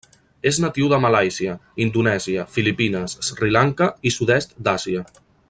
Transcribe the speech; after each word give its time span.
És 0.51 0.57
natiu 0.61 0.87
de 0.93 0.97
Malàisia, 1.03 1.53
Indonèsia, 1.85 2.47
Filipines, 2.55 3.15
Sri 3.29 3.53
Lanka 3.57 3.91
i 4.09 4.15
sud-est 4.17 4.59
d'Àsia. 4.69 5.07